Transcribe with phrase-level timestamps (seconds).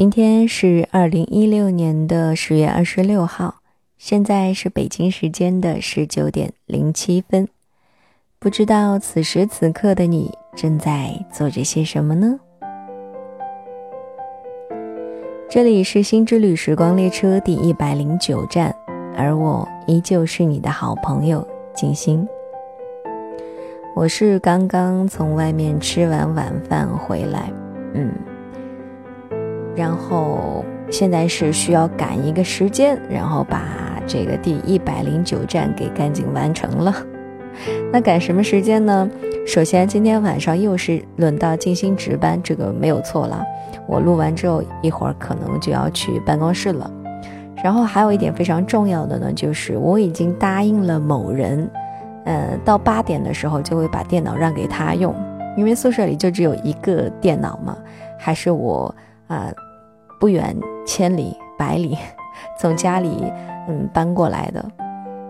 [0.00, 3.56] 今天是二零一六年的十月二十六号，
[3.98, 7.46] 现在是北京时间的十九点零七分。
[8.38, 12.40] 不知道此时此刻的你正在做着些什么呢？
[15.50, 18.74] 这里是新之旅时光列车第一百零九站，
[19.18, 22.26] 而我依旧是你的好朋友静心。
[23.94, 27.52] 我是刚刚从外面吃完晚饭回来，
[27.92, 28.10] 嗯。
[29.76, 33.62] 然后现在是需要赶一个时间，然后把
[34.06, 36.94] 这个第一百零九站给赶紧完成了。
[37.92, 39.08] 那赶什么时间呢？
[39.46, 43.42] 首先今天晚上又是轮到静心值班，这个没有错了。
[43.86, 46.90] 我录完之后一会儿可能就要去办公室了。
[47.62, 51.68] 然后还有一点非常重要的呢，就是我已经答应了某人，
[52.24, 55.14] 呃，到八点的时候就会把电脑让给他用，
[55.56, 57.76] 因为宿舍里就只有一个电脑嘛，
[58.18, 58.94] 还是我。
[59.30, 59.50] 啊，
[60.18, 61.96] 不远千里百里，
[62.58, 63.32] 从家里
[63.68, 64.64] 嗯搬过来的，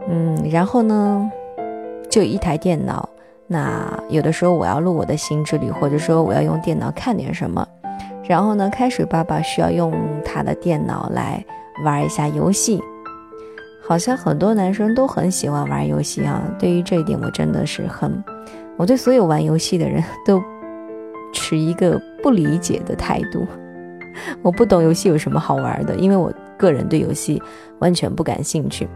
[0.09, 1.31] 嗯，然后呢，
[2.11, 3.06] 就一台电脑。
[3.47, 7.67] 那有的时候我要录我的新之旅，或者说我要用电脑看点什么，
[8.27, 9.93] 然后呢，开始爸爸需要用
[10.25, 11.45] 他的电脑来
[11.84, 12.83] 玩一下游戏。
[13.83, 16.43] 好像很多男生都很喜欢玩游戏啊。
[16.59, 18.25] 对于这一点，我真的是很，
[18.78, 20.41] 我对所有玩游戏的人 都
[21.33, 23.45] 持一个不理解的态度。
[24.42, 27.42] 我不懂游戏有什么好玩的，因为我个人对游戏
[27.78, 28.89] 完全不感兴趣。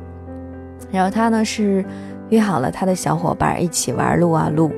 [0.90, 1.84] 然后他呢是
[2.30, 4.70] 约好了他的小伙伴一起玩撸啊撸。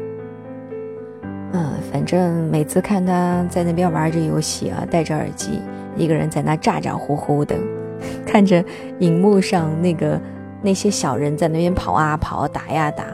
[1.52, 5.60] 嗯，反正每次看他在那边玩着游戏啊，戴着耳机，
[5.96, 7.56] 一个人在那咋咋呼呼的，
[8.26, 8.62] 看着
[8.98, 10.20] 荧幕上那个
[10.62, 13.04] 那些小人在那边跑啊跑，打呀打，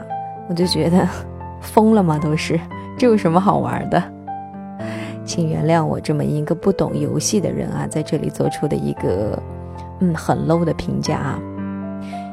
[0.49, 1.07] 我就觉得
[1.61, 2.19] 疯了吗？
[2.21, 2.59] 都是，
[2.97, 4.03] 这有什么好玩的？
[5.25, 9.41] 请原谅我这么一个不懂游戏的人啊，在这里做出的一个
[9.99, 11.39] 嗯很 low 的评价啊。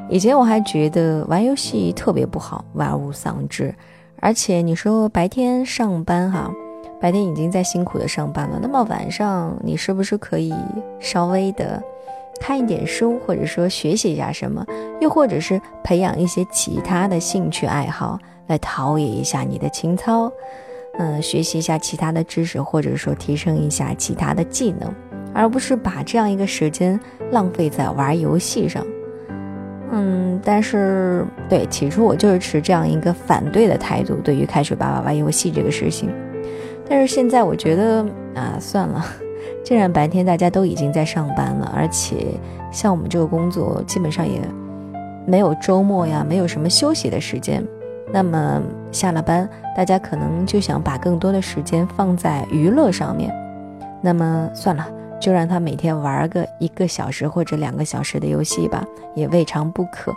[0.09, 3.75] 以前我还觉得玩游戏特别不好，玩物丧志。
[4.23, 6.51] 而且你说白天上班哈，
[7.01, 10.53] 白天已经在辛苦的上班了，那么晚上你是不是可以
[10.99, 11.83] 稍微的
[12.41, 14.67] 看一点书，或者说学习一下什么，
[15.01, 18.19] 又或者是培养一些其他的兴趣爱好
[18.49, 20.31] 来陶冶一下你的情操？
[21.03, 24.95] 嗯，学习一下其他的知识，或者说提升一下其他的技能，
[25.33, 27.01] 而不是把这样一个时间
[27.31, 28.87] 浪费在玩游戏上。
[29.93, 36.11] 嗯，但是对，起初我就是持这样一个反对的态度，对于开始爸爸玩游戏这个事情。
[36.87, 39.03] 但是现在我觉得啊，算了，
[39.65, 42.27] 既然白天大家都已经在上班了，而且
[42.71, 44.39] 像我们这个工作基本上也
[45.27, 47.67] 没有周末呀，没有什么休息的时间。
[48.13, 53.33] 那么下了班，大家可能就想把更多的时间放在娱乐上面。
[54.03, 54.87] 那么算了，
[55.21, 58.85] 就让他每天玩个一个小时或者两个小时的游戏吧，
[59.15, 60.13] 也未尝不可。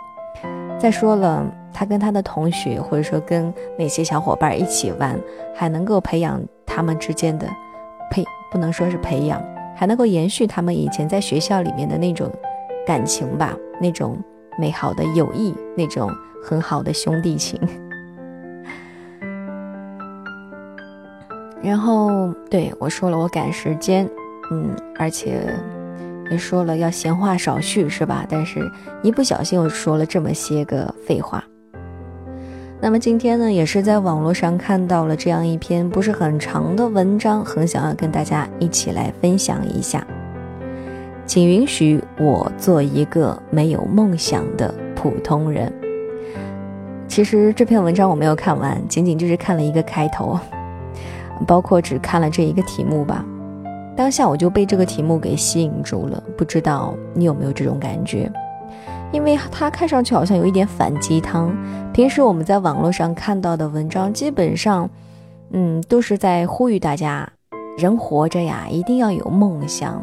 [0.78, 5.18] 再说了，他跟他的同学或者说跟那些小伙伴一起玩，
[5.54, 7.46] 还能够培养他们之间的
[8.10, 9.40] 培，不能说是培养，
[9.76, 12.30] 还能够延续他们以前在学校里面的那种
[12.86, 14.18] 感情吧，那种
[14.58, 16.10] 美好的友谊，那种
[16.42, 17.58] 很好的兄弟情。
[21.64, 24.06] 然后对我说了，我赶时间，
[24.50, 25.40] 嗯，而且
[26.30, 28.26] 也说了要闲话少叙，是吧？
[28.28, 28.70] 但是
[29.02, 31.42] 一不小心我说了这么些个废话。
[32.80, 40.06] 那么今天呢，也是在网络上看到了这样一篇不是很长的文章，很想要跟大家一起来分享一下。
[41.24, 45.72] 请允许我做一个没有梦想的普通人。
[47.08, 50.38] 其实这篇文章我没有看完，仅仅就是看了一个开头。
[51.46, 53.24] 包括只看了这一个题目吧，
[53.96, 56.22] 当下我就被这个题目给吸引住了。
[56.36, 58.30] 不知道你有没有这种感觉？
[59.12, 61.54] 因为它看上去好像有一点反鸡汤。
[61.92, 64.88] 平时我们在网络上看到的文章，基本上，
[65.50, 67.28] 嗯，都是在呼吁大家，
[67.78, 70.02] 人活着呀，一定要有梦想，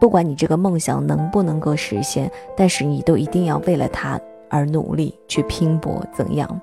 [0.00, 6.04] 不管你这个梦想能不能够实现，但是你都一定要为了它而努力去拼搏。
[6.12, 6.60] 怎样？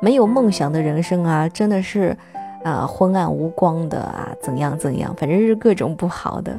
[0.00, 2.16] 没有梦想的人生啊，真的是。
[2.64, 6.56] 啊，昏暗无光的啊，怎样怎样，反正是各种不好的。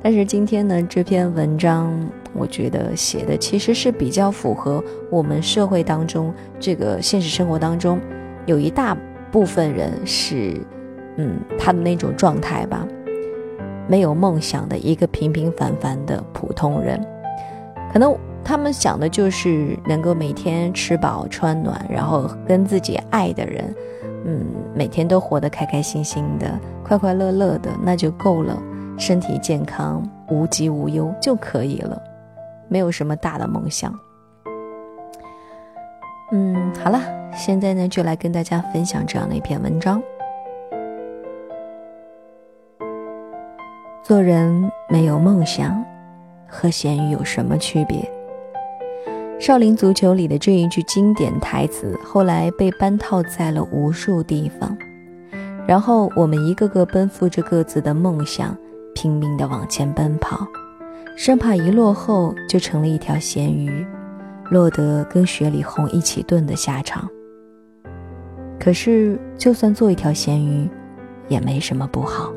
[0.00, 1.92] 但是今天呢，这篇文章
[2.32, 8.00] 我觉得写的其实是比较符合我们社会当中这个现实生活当中，
[8.46, 8.96] 有一大
[9.32, 10.58] 部分人是，
[11.16, 12.86] 嗯，他的那种状态吧，
[13.88, 17.04] 没有梦想的一个平平凡凡的普通人，
[17.92, 23.74] 可能他们想的就是能够每天吃饱穿暖，然后跟自己爱的人。
[24.24, 28.60] 嗯，每天都活得开开心心的、快快乐乐的，那就够了。
[28.98, 31.98] 身体健康、无疾无忧就可以了，
[32.68, 33.98] 没有什么大的梦想。
[36.32, 37.00] 嗯，好了，
[37.34, 40.02] 现在呢就来跟大家分享这样的一篇文章。
[44.02, 45.82] 做人没有梦想，
[46.46, 48.06] 和咸鱼有什么区别？
[49.40, 54.76] 少林足球里的这一句经典台词，后来被搬套在了无数地方。
[55.66, 58.54] 然后我们一个个奔赴着各自的梦想，
[58.94, 60.46] 拼命地往前奔跑，
[61.16, 63.86] 生怕一落后就成了一条咸鱼，
[64.50, 67.08] 落得跟雪里红一起炖的下场。
[68.58, 70.68] 可是，就算做一条咸鱼，
[71.28, 72.30] 也没什么不好。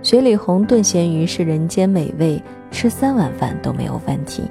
[0.00, 4.44] 雪里红炖咸鱼是人间美味，吃三碗饭都没有问题。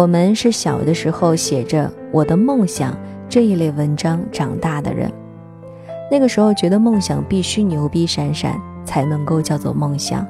[0.00, 2.98] 我们是小的时候写着“我的梦想”
[3.28, 5.12] 这一类文章长大的人。
[6.10, 10.26] 那个时候觉得梦想必须牛逼闪闪才能够叫做梦想，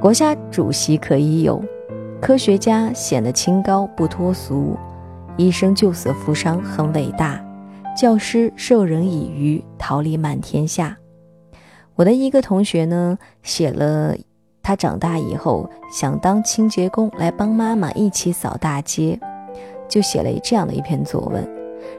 [0.00, 1.60] 国家主席可以有，
[2.20, 4.78] 科学家显得清高不脱俗，
[5.36, 7.44] 医生救死扶伤很伟大，
[7.96, 10.96] 教师授人以渔桃李满天下。
[11.96, 14.14] 我的一个同学呢，写了
[14.62, 19.18] 他长大以后想当清洁工来帮妈妈一起扫大街，
[19.88, 21.48] 就写了这样的一篇作文。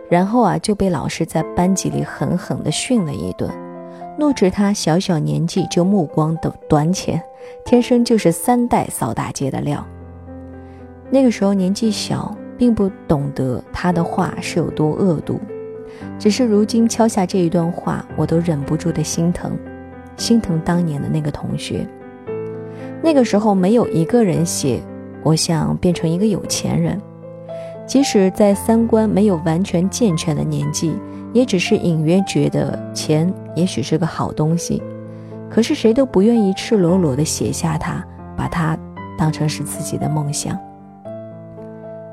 [0.10, 3.50] 然后啊，就被老师在班级里狠狠地训了一顿，
[4.20, 7.22] 怒斥他小小年纪就目光的短浅，
[7.66, 9.86] 天生就是三代扫大街的料。
[11.10, 15.40] 那个时候年纪小，并不懂得他的话是有多恶毒，
[16.20, 19.58] 只是如今敲下这一段话，我都忍不住的心疼，
[20.16, 21.88] 心疼当年的那个同学。
[23.04, 24.80] 那个时候没有一个人写，
[25.24, 27.00] 我想变成一个有钱人。
[27.88, 30.96] 即使在三观没有完全健全的年纪，
[31.34, 34.82] 也只是隐约觉得钱也许是个好东西，
[35.50, 38.02] 可是谁都不愿意赤裸裸地写下它，
[38.38, 38.78] 把它
[39.18, 40.58] 当成是自己的梦想。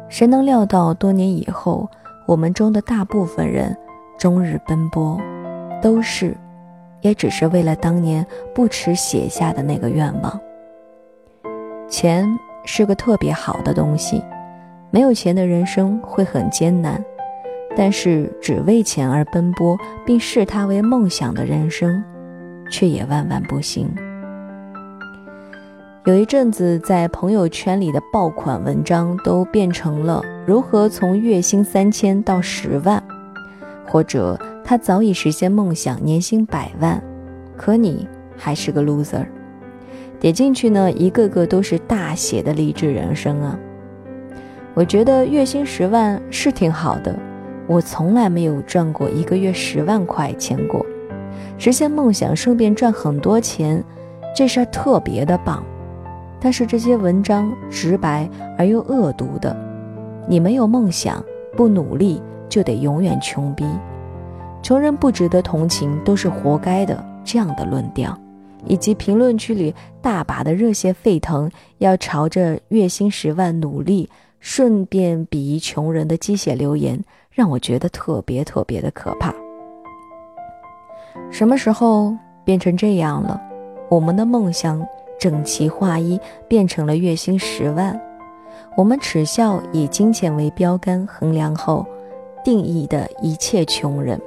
[0.09, 1.89] 谁能料到多年以后，
[2.27, 3.77] 我们中的大部分人
[4.19, 5.21] 终日奔波，
[5.83, 6.37] 都是，
[7.03, 10.41] 也只是为了当年不耻写下的那个愿望。
[11.89, 12.27] 钱
[12.65, 14.23] 是个特别好的东西。
[14.91, 17.03] 没有钱的人生会很艰难，
[17.77, 19.77] 但是只为钱而奔波
[20.07, 22.03] 并视它为梦想的人生，
[22.71, 23.87] 却也万万不行。
[26.07, 33.03] 有一阵子，在朋友圈里的爆款文章都变成了如何从月薪三千到十万，
[33.87, 37.03] 或者他早已实现梦想，年薪百万，
[37.59, 38.09] 可你
[38.39, 39.27] 还是个 loser。
[40.21, 43.59] 点进去呢，一个个都是大写的励志人生啊。
[44.75, 47.15] 我觉得月薪十万是挺好的，
[47.67, 50.85] 我从来没有赚过一个月十万块钱过。
[51.57, 53.83] 实现梦想，顺便赚很多钱，
[54.35, 55.63] 这事儿特别的棒。
[56.41, 59.57] 但是这些文章直白而又恶毒的，
[60.29, 61.21] 你没有梦想，
[61.57, 63.65] 不努力就得永远穷逼，
[64.63, 68.17] 穷人不值得同情，都是活该的这样的论调，
[68.69, 74.09] 以及评论区里大把的热血沸腾，要朝着月薪十万努力。
[74.41, 76.97] 顺便鄙夷穷人的鸡血留言，
[77.29, 79.35] 让我觉得特别特别的可怕。
[81.29, 83.41] 什么时候变成这样了？
[83.91, 84.87] 我们的梦想
[85.19, 88.01] 整齐划一，变成了月薪十万。
[88.77, 91.85] 我们耻笑以金钱为标杆衡量后
[92.45, 94.21] 定义的一切穷人，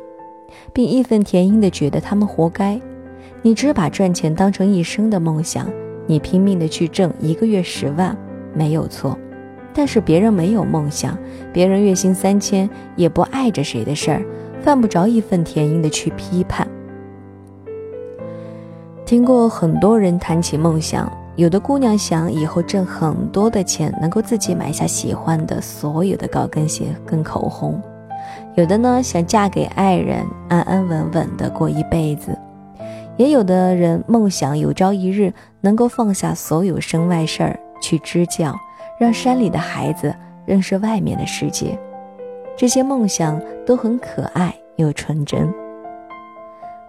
[0.74, 2.78] 并义愤填膺地觉得他们活该。
[3.42, 5.68] 你只把赚钱当成一生的梦想，
[6.06, 8.16] 你拼命的去挣一个月十万，
[8.54, 9.18] 没有错。
[9.74, 11.18] 但是别人没有梦想，
[11.54, 14.22] 别人月薪三千也不碍着谁的事儿，
[14.62, 16.68] 犯不着义愤填膺的去批判。
[19.06, 27.82] 听过很多人谈起梦想，有的姑娘想以后挣很多的钱，能够自己买下喜欢的所有的高跟鞋跟口红；
[28.56, 32.32] 有的呢想嫁给爱人，安安稳稳的过一辈子；
[33.22, 38.56] 也有的人梦想有朝一日能够放下所有身外事儿去支教。
[39.00, 40.12] 让山里的孩子
[40.44, 41.78] 认识外面的世界，
[42.58, 45.52] 这些梦想都很可爱又纯真。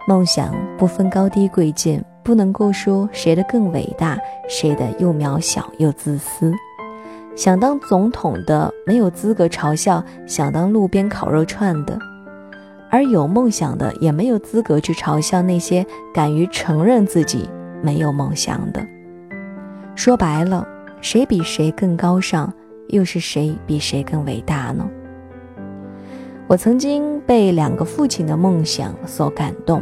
[0.07, 6.51] 梦想不分高低贵贱，不能够说谁的更伟大，谁的又渺小又自私。
[7.35, 11.97] 想当总统的没有资格嘲笑想当路边烤肉串的，
[12.93, 15.83] 而有梦想的也没有资格去嘲笑那些
[16.13, 17.49] 敢于承认自己
[17.81, 18.85] 没有梦想的。
[19.95, 20.67] 说白了。
[21.01, 22.53] 谁比谁更高尚，
[22.87, 24.89] 又是谁比谁更伟大呢？
[26.47, 29.81] 我曾经被两个父亲的梦想所感动。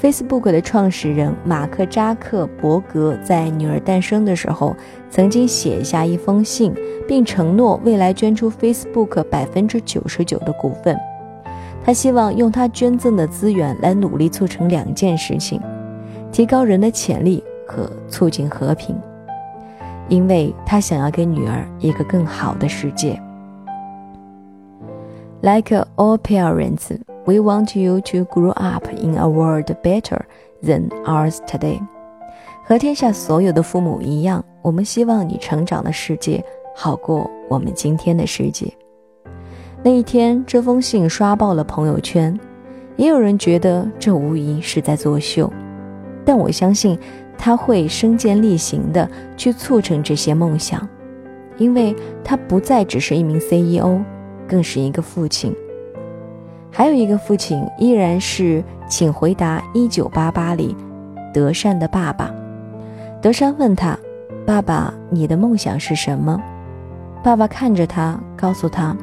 [0.00, 4.76] Facebook 的创始人马克扎克伯格在女儿诞生的时候，
[5.10, 6.72] 曾经写下一封信，
[7.08, 10.96] 并承诺未来捐出 Facebook 百分之九十九的股份。
[11.84, 15.60] 他希望用他捐赠的资源来努力促成两件事情：
[16.30, 18.96] 提高人的潜力和促进和平。
[20.08, 23.18] 因为他想要给女儿一个更好的世界。
[25.40, 30.20] Like all parents, we want you to grow up in a world better
[30.62, 31.80] than ours today.
[32.64, 36.44] 和天下所有的父母一样，我们希望你成长的世界
[36.76, 38.72] 好过我们今天的世界。
[39.84, 42.38] 那一天，这封信刷爆了朋友圈，
[42.96, 45.52] 也有人觉得这无疑是在作秀，
[46.24, 46.96] 但我相信
[47.36, 50.88] 他会身健力行的去促成这些梦想，
[51.56, 54.00] 因为他不再只是一名 CEO，
[54.46, 55.52] 更是一个父亲。
[56.70, 60.76] 还有一个父亲，依然是《请回答一九八八》里
[61.34, 62.32] 德善的爸爸。
[63.20, 63.98] 德善问他
[64.46, 66.40] ：“爸爸，你的梦想是什么？”
[67.22, 68.96] 爸爸看着他，告诉他。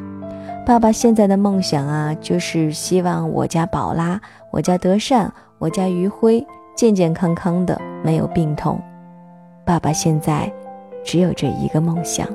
[0.70, 4.22] 爸爸现在的梦想啊，就是希望我家宝拉、
[4.52, 6.46] 我家德善、我家余辉
[6.76, 8.80] 健健康康的，没有病痛。
[9.66, 10.48] 爸爸现在
[11.04, 12.28] 只有这一个梦想。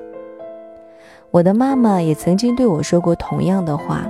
[1.30, 4.02] 我的妈妈也曾经对我说过同样的话，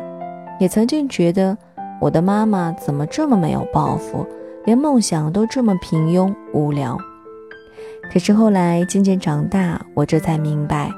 [0.59, 1.55] 也曾经觉得
[2.01, 4.27] 我的妈妈怎么这么没有抱负，
[4.65, 6.97] 连梦想都这么平庸无聊。
[8.11, 10.91] 可是后来渐渐长大，我这才明白。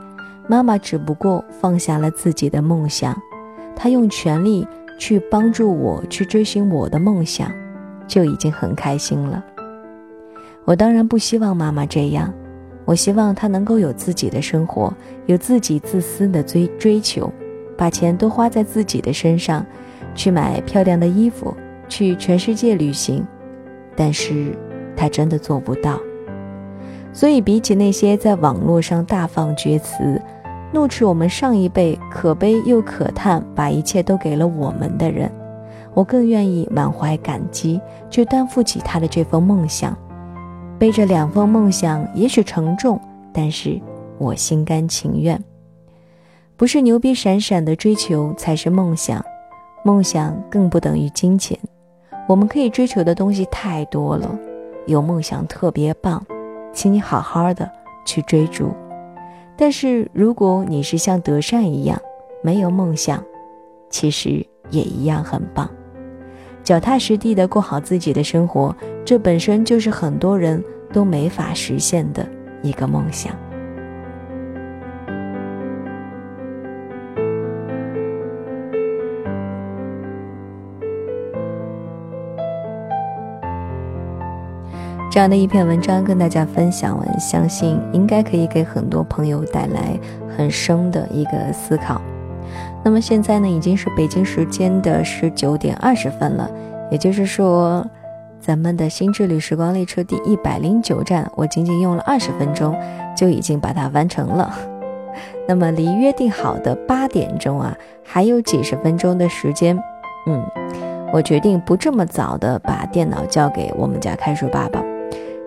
[0.49, 3.21] 妈妈只不过放下了自己的梦想，
[3.75, 7.51] 她用全力去帮助我去追寻我的梦想，
[8.07, 9.45] 就已经很开心了。
[10.65, 12.33] 我当然不希望妈妈这样，
[12.85, 14.95] 我希望她能够有自己的生活，
[15.27, 17.33] 有自己自私的追追求，
[17.77, 19.67] 把钱都花在自己的身上，
[20.15, 21.53] 去买漂亮的衣服，
[21.89, 23.27] 去全世界旅行。
[23.97, 24.57] 但是
[24.97, 25.99] 她真的做不到。
[27.13, 30.21] 所以，比起那些在网络上大放厥词。
[30.73, 35.31] 怒斥我们上一辈可悲又可叹，把一切都给了我们的人，
[35.95, 37.81] 我更愿意满怀感激，
[38.11, 39.97] 去担负起他的这份梦想。
[40.79, 43.01] 背着两份梦想，也许沉重，
[43.33, 43.81] 但是
[44.19, 45.43] 我心甘情愿。
[46.57, 49.25] 不是牛逼闪闪的追求才是梦想，
[49.85, 51.59] 梦想更不等于金钱。
[52.29, 54.29] 我们可以追求的东西太多了，
[54.87, 56.23] 有梦想特别棒，
[56.73, 57.71] 请你好好的
[58.05, 58.71] 去追逐。
[59.57, 62.01] 但是，如果你是像德善一样
[62.43, 63.25] 没有梦想，
[63.89, 65.69] 其实也一样很棒。
[66.63, 72.29] 脚踏实地的过好自己的生活，这本身就是很多人都没法实现的
[72.63, 73.35] 一个梦想。
[85.17, 89.99] 这样的一篇文章跟大家分享完，相信应该可以给很多朋友带来
[90.37, 91.99] 很深的一个思考。
[92.85, 96.51] 那么现在呢，已经是北京时间的十九点二十分了，
[96.91, 97.83] 也就是说，
[98.39, 102.77] 咱们的新之旅时光列车第一百零九站，我仅仅用了二十分钟
[103.17, 104.53] 就已经把它完成了。
[105.49, 109.83] 那么离约定好的八点钟啊，还有几十分钟的时间，
[110.27, 110.47] 嗯，
[111.11, 114.79] 我决定不这么早的把电脑交给我们家开水爸爸。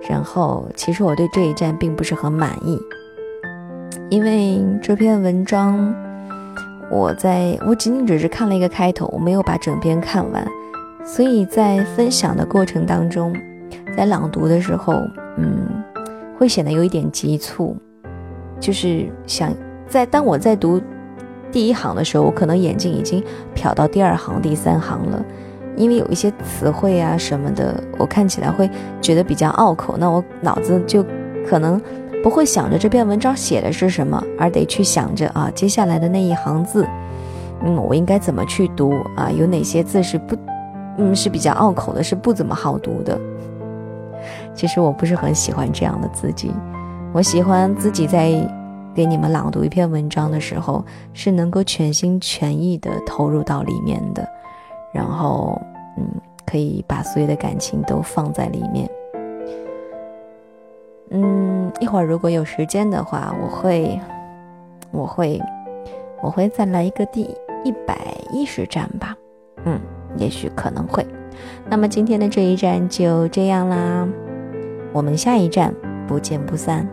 [0.07, 2.79] 然后，其实我对这一站并不是很满意，
[4.09, 5.93] 因为这篇文章，
[6.89, 10.47] 我在我仅仅只是看了一个开头，我没有把整篇看完，
[11.03, 13.35] 所以在分享的过程当中，
[13.95, 14.93] 在朗读的时候，
[15.37, 15.83] 嗯，
[16.37, 17.75] 会显得有一点急促，
[18.59, 19.53] 就是想
[19.87, 20.81] 在当我在读
[21.51, 23.23] 第一行的时候，我可能眼睛已经
[23.55, 25.23] 瞟到第二行、第三行了。
[25.75, 28.69] 因为有一些词汇啊什么的，我看起来会
[29.01, 31.05] 觉得比较拗口，那我脑子就
[31.47, 31.81] 可能
[32.21, 36.85] 不会想着这篇文章写的是什么，而得去想着啊接下来的那一行字，
[37.63, 39.31] 嗯，我应该怎么去读啊？
[39.31, 40.35] 有哪些字是不，
[40.97, 43.19] 嗯，是比较拗口的，是不怎么好读的。
[44.53, 46.51] 其实我不是很喜欢这样的自己，
[47.13, 48.31] 我喜欢自己在
[48.93, 50.83] 给你们朗读一篇文章的时候，
[51.13, 54.27] 是能够全心全意的投入到里面的。
[54.91, 55.59] 然后，
[55.97, 56.05] 嗯，
[56.45, 58.89] 可以把所有的感情都放在里面。
[61.11, 63.99] 嗯，一会儿如果有时间的话，我会，
[64.91, 65.41] 我会，
[66.21, 67.21] 我会再来一个第
[67.63, 67.97] 一百
[68.31, 69.15] 一十站吧。
[69.65, 69.79] 嗯，
[70.17, 71.05] 也许可能会。
[71.69, 74.07] 那么今天的这一站就这样啦，
[74.93, 75.73] 我们下一站
[76.07, 76.87] 不见不散。